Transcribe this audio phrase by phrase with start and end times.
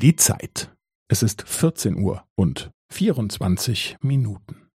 [0.00, 0.74] Die Zeit.
[1.08, 4.70] Es ist vierzehn Uhr und vierundzwanzig Minuten.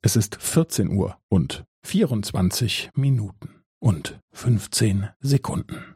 [0.00, 5.95] Es ist vierzehn Uhr und vierundzwanzig Minuten und fünfzehn Sekunden.